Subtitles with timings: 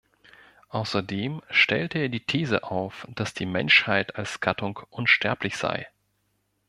[0.69, 5.89] Außerdem stellte er die These auf, dass die Menschheit als Gattung unsterblich sei.